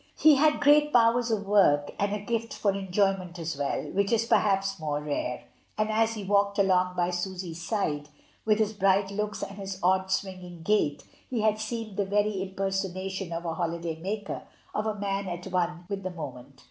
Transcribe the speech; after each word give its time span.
He 0.17 0.33
had 0.37 0.61
great 0.61 0.91
powers 0.91 1.29
of 1.29 1.45
work 1.45 1.91
and 1.99 2.11
a 2.11 2.17
gift 2.17 2.55
for 2.55 2.73
enjoy 2.73 3.15
ment 3.17 3.37
as 3.37 3.55
well, 3.55 3.83
which 3.91 4.11
is 4.11 4.25
perhaps 4.25 4.79
more 4.79 4.99
rare, 4.99 5.43
and 5.77 5.91
as 5.91 6.15
he 6.15 6.23
walked 6.23 6.57
along 6.57 6.95
by 6.95 7.11
Susy's 7.11 7.61
side, 7.61 8.09
with 8.43 8.57
his 8.57 8.73
bright 8.73 9.11
looks 9.11 9.43
and 9.43 9.59
his 9.59 9.79
odd 9.83 10.09
swinging 10.09 10.63
gait, 10.63 11.03
he 11.29 11.41
had 11.41 11.59
seemed 11.59 11.97
the 11.97 12.05
very 12.07 12.41
impersonation 12.41 13.31
of 13.31 13.45
a 13.45 13.53
holiday 13.53 13.95
maker, 13.97 14.41
of 14.73 14.87
a 14.87 14.95
man 14.95 15.27
at 15.27 15.45
one 15.45 15.85
with 15.87 16.01
the 16.01 16.09
moment. 16.09 16.59